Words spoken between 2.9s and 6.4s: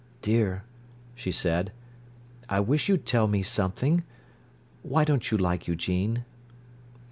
tell me something: Why don't you like Eugene?"